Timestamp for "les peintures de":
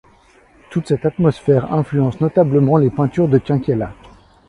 2.77-3.37